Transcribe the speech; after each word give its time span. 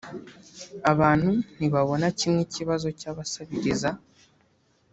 Abantu 0.91 1.31
ntibabona 1.55 2.07
kimwe 2.19 2.39
ikibazo 2.47 2.87
cy’abasabiriza 2.99 3.89